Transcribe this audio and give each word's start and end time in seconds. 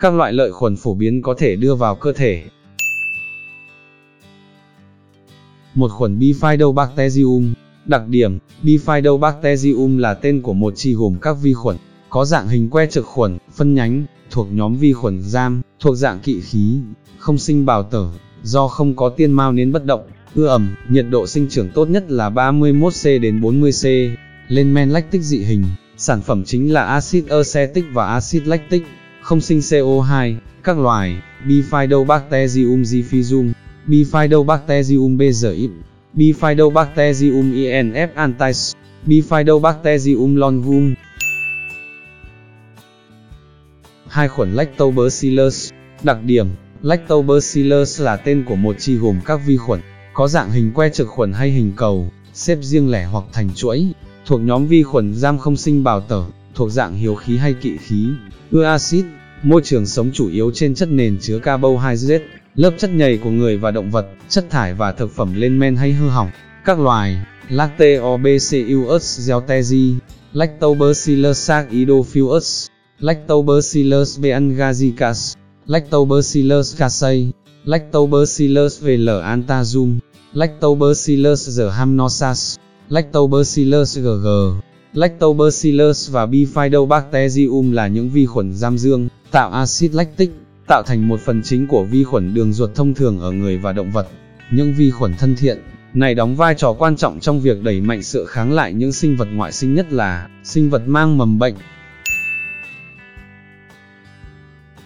Các 0.00 0.14
loại 0.14 0.32
lợi 0.32 0.52
khuẩn 0.52 0.76
phổ 0.76 0.94
biến 0.94 1.22
có 1.22 1.34
thể 1.38 1.56
đưa 1.56 1.74
vào 1.74 1.94
cơ 1.94 2.12
thể. 2.12 2.42
Một 5.74 5.90
khuẩn 5.90 6.18
Bifidobacterium. 6.18 7.52
Đặc 7.84 8.08
điểm, 8.08 8.38
Bifidobacterium 8.62 9.98
là 9.98 10.14
tên 10.14 10.42
của 10.42 10.52
một 10.52 10.72
chi 10.76 10.94
gồm 10.94 11.16
các 11.22 11.36
vi 11.42 11.54
khuẩn, 11.54 11.76
có 12.10 12.24
dạng 12.24 12.48
hình 12.48 12.70
que 12.70 12.86
trực 12.86 13.06
khuẩn, 13.06 13.38
phân 13.54 13.74
nhánh, 13.74 14.04
thuộc 14.30 14.46
nhóm 14.52 14.76
vi 14.76 14.92
khuẩn 14.92 15.22
giam, 15.22 15.62
thuộc 15.80 15.96
dạng 15.96 16.20
kỵ 16.20 16.40
khí, 16.40 16.78
không 17.18 17.38
sinh 17.38 17.66
bào 17.66 17.82
tử, 17.82 18.08
do 18.42 18.68
không 18.68 18.96
có 18.96 19.08
tiên 19.08 19.32
mao 19.32 19.52
nên 19.52 19.72
bất 19.72 19.84
động, 19.84 20.02
ưa 20.34 20.46
ẩm, 20.46 20.74
nhiệt 20.88 21.06
độ 21.10 21.26
sinh 21.26 21.48
trưởng 21.50 21.70
tốt 21.74 21.88
nhất 21.88 22.10
là 22.10 22.30
31C 22.30 23.20
đến 23.20 23.40
40C, 23.40 24.14
lên 24.48 24.74
men 24.74 24.90
lactic 24.90 25.22
dị 25.22 25.38
hình, 25.38 25.64
sản 25.96 26.20
phẩm 26.22 26.44
chính 26.44 26.72
là 26.72 26.84
axit 26.84 27.28
acetic 27.28 27.84
và 27.92 28.06
axit 28.06 28.46
lactic, 28.46 28.82
không 29.22 29.40
sinh 29.40 29.58
CO2, 29.58 30.34
các 30.62 30.78
loài, 30.78 31.22
Bifidobacterium 31.46 32.82
diffusum, 32.82 33.52
Bifidobacterium 33.86 35.16
bezoim, 35.16 35.70
Bifidobacterium 36.14 37.52
inf 37.52 38.08
antis, 38.14 38.72
Bifidobacterium 39.06 40.36
longum. 40.36 40.94
Hai 44.08 44.28
khuẩn 44.28 44.54
Lactobacillus, 44.54 45.70
đặc 46.02 46.18
điểm, 46.24 46.46
Lactobacillus 46.82 48.00
là 48.00 48.16
tên 48.16 48.44
của 48.48 48.56
một 48.56 48.76
chi 48.78 48.96
gồm 48.96 49.20
các 49.26 49.40
vi 49.46 49.56
khuẩn, 49.56 49.80
có 50.14 50.28
dạng 50.28 50.50
hình 50.50 50.72
que 50.72 50.88
trực 50.88 51.08
khuẩn 51.08 51.32
hay 51.32 51.50
hình 51.50 51.72
cầu, 51.76 52.08
xếp 52.32 52.58
riêng 52.62 52.90
lẻ 52.90 53.04
hoặc 53.04 53.24
thành 53.32 53.50
chuỗi, 53.54 53.86
thuộc 54.26 54.40
nhóm 54.40 54.66
vi 54.66 54.82
khuẩn 54.82 55.14
giam 55.14 55.38
không 55.38 55.56
sinh 55.56 55.84
bào 55.84 56.00
tử, 56.00 56.24
thuộc 56.54 56.70
dạng 56.70 56.94
hiếu 56.94 57.14
khí 57.14 57.36
hay 57.36 57.54
kỵ 57.54 57.76
khí, 57.76 58.08
ưa 58.50 58.64
axit, 58.64 59.04
môi 59.42 59.60
trường 59.64 59.86
sống 59.86 60.10
chủ 60.12 60.28
yếu 60.28 60.50
trên 60.54 60.74
chất 60.74 60.88
nền 60.88 61.18
chứa 61.20 61.38
carbohydrate, 61.38 62.24
lớp 62.54 62.70
chất 62.78 62.90
nhầy 62.90 63.18
của 63.18 63.30
người 63.30 63.56
và 63.56 63.70
động 63.70 63.90
vật, 63.90 64.06
chất 64.28 64.50
thải 64.50 64.74
và 64.74 64.92
thực 64.92 65.10
phẩm 65.10 65.34
lên 65.34 65.58
men 65.58 65.76
hay 65.76 65.92
hư 65.92 66.08
hỏng, 66.08 66.30
các 66.64 66.80
loài, 66.80 67.16
Lactobacillus 67.48 69.30
zeltezi, 69.30 69.94
Lactobacillus 70.32 71.50
acidophilus, 71.50 72.66
Lactobacillus 72.98 74.20
beangazicas, 74.20 75.34
Lactobacillus 75.66 76.76
casei, 76.78 77.30
Lactobacillus 77.64 78.82
velantazum, 78.82 79.98
Lactobacillus 80.32 81.48
rhamnosas, 81.48 82.56
Lactobacillus 82.88 83.98
gg. 83.98 84.26
Lactobacillus 84.94 86.10
và 86.10 86.26
Bifidobacterium 86.26 87.72
là 87.72 87.86
những 87.86 88.10
vi 88.10 88.26
khuẩn 88.26 88.54
giam 88.54 88.78
dương, 88.78 89.08
tạo 89.32 89.50
axit 89.50 89.94
lactic, 89.94 90.30
tạo 90.66 90.82
thành 90.86 91.08
một 91.08 91.20
phần 91.20 91.42
chính 91.42 91.66
của 91.66 91.84
vi 91.84 92.04
khuẩn 92.04 92.34
đường 92.34 92.52
ruột 92.52 92.74
thông 92.74 92.94
thường 92.94 93.20
ở 93.20 93.32
người 93.32 93.58
và 93.58 93.72
động 93.72 93.90
vật. 93.90 94.08
Những 94.50 94.74
vi 94.74 94.90
khuẩn 94.90 95.14
thân 95.14 95.36
thiện 95.36 95.58
này 95.94 96.14
đóng 96.14 96.36
vai 96.36 96.54
trò 96.54 96.72
quan 96.72 96.96
trọng 96.96 97.20
trong 97.20 97.40
việc 97.40 97.62
đẩy 97.62 97.80
mạnh 97.80 98.02
sự 98.02 98.24
kháng 98.24 98.52
lại 98.52 98.72
những 98.72 98.92
sinh 98.92 99.16
vật 99.16 99.28
ngoại 99.32 99.52
sinh 99.52 99.74
nhất 99.74 99.92
là 99.92 100.28
sinh 100.44 100.70
vật 100.70 100.82
mang 100.86 101.18
mầm 101.18 101.38
bệnh. 101.38 101.54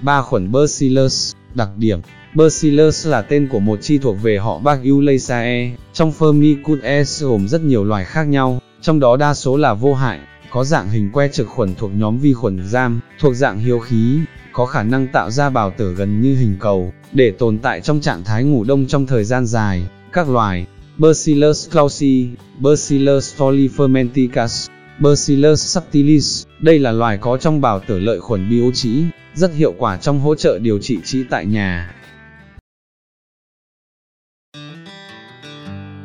Ba 0.00 0.22
khuẩn 0.22 0.52
Bacillus, 0.52 1.34
đặc 1.54 1.68
điểm 1.76 2.00
Bacillus 2.34 3.06
là 3.06 3.22
tên 3.22 3.48
của 3.48 3.60
một 3.60 3.78
chi 3.82 3.98
thuộc 3.98 4.22
về 4.22 4.38
họ 4.38 4.58
Bacillaceae 4.58 5.70
trong 5.92 6.12
Firmicutes 6.18 7.28
gồm 7.28 7.48
rất 7.48 7.60
nhiều 7.60 7.84
loài 7.84 8.04
khác 8.04 8.22
nhau, 8.22 8.58
trong 8.80 9.00
đó 9.00 9.16
đa 9.16 9.34
số 9.34 9.56
là 9.56 9.74
vô 9.74 9.94
hại, 9.94 10.20
có 10.52 10.64
dạng 10.64 10.90
hình 10.90 11.10
que 11.12 11.28
trực 11.28 11.48
khuẩn 11.48 11.74
thuộc 11.74 11.90
nhóm 11.94 12.18
vi 12.18 12.32
khuẩn 12.32 12.68
giam, 12.68 13.00
thuộc 13.20 13.34
dạng 13.34 13.58
hiếu 13.58 13.78
khí, 13.78 14.20
có 14.52 14.66
khả 14.66 14.82
năng 14.82 15.08
tạo 15.08 15.30
ra 15.30 15.50
bào 15.50 15.70
tử 15.70 15.94
gần 15.94 16.20
như 16.20 16.36
hình 16.36 16.56
cầu, 16.60 16.92
để 17.12 17.30
tồn 17.38 17.58
tại 17.58 17.80
trong 17.80 18.00
trạng 18.00 18.24
thái 18.24 18.44
ngủ 18.44 18.64
đông 18.64 18.86
trong 18.86 19.06
thời 19.06 19.24
gian 19.24 19.46
dài. 19.46 19.88
Các 20.12 20.28
loài 20.28 20.66
Bacillus 20.98 21.70
clausi, 21.70 22.28
Bacillus 22.58 23.40
folifermenticus, 23.40 24.68
Bacillus 24.98 25.66
subtilis, 25.66 26.46
đây 26.60 26.78
là 26.78 26.92
loài 26.92 27.18
có 27.18 27.36
trong 27.36 27.60
bào 27.60 27.80
tử 27.80 27.98
lợi 27.98 28.20
khuẩn 28.20 28.50
biếu 28.50 28.72
trĩ, 28.72 29.04
rất 29.34 29.54
hiệu 29.54 29.74
quả 29.78 29.96
trong 29.96 30.20
hỗ 30.20 30.34
trợ 30.34 30.58
điều 30.58 30.78
trị 30.78 30.98
trĩ 31.04 31.24
tại 31.30 31.46
nhà. 31.46 31.94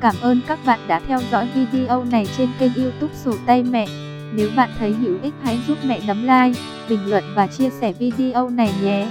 Cảm 0.01 0.16
ơn 0.22 0.41
các 0.47 0.59
bạn 0.66 0.79
đã 0.88 1.01
theo 1.07 1.19
dõi 1.31 1.47
video 1.55 2.03
này 2.03 2.27
trên 2.38 2.49
kênh 2.59 2.73
youtube 2.73 3.13
Sổ 3.23 3.33
Tay 3.45 3.63
Mẹ. 3.63 4.06
Nếu 4.33 4.49
bạn 4.55 4.69
thấy 4.79 4.93
hữu 4.93 5.15
ích 5.21 5.33
hãy 5.43 5.59
giúp 5.67 5.77
mẹ 5.88 5.99
nấm 6.07 6.21
like, 6.21 6.59
bình 6.89 7.05
luận 7.05 7.23
và 7.35 7.47
chia 7.47 7.69
sẻ 7.69 7.93
video 7.93 8.49
này 8.49 8.69
nhé. 8.83 9.07